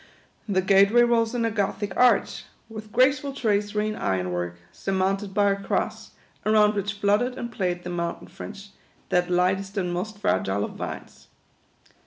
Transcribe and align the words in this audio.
The 0.49 0.63
gate 0.63 0.89
way 0.91 1.03
rose 1.03 1.35
in 1.35 1.45
a 1.45 1.51
Gothic 1.51 1.95
arch, 1.95 2.45
with 2.69 2.91
graceful 2.91 3.33
tracery 3.33 3.87
in 3.87 3.95
iron 3.95 4.31
work, 4.31 4.55
surmounted 4.71 5.31
by 5.31 5.51
a 5.51 5.55
Cross, 5.63 6.13
around 6.43 6.73
which 6.73 6.93
flut 6.93 7.21
tered 7.21 7.37
and 7.37 7.51
played 7.51 7.83
the 7.83 7.91
Mountain 7.91 8.29
Fringe, 8.29 8.71
that 9.09 9.29
lightest 9.29 9.77
and 9.77 9.93
most 9.93 10.17
fragile 10.17 10.63
of 10.65 10.71
vines. 10.71 11.27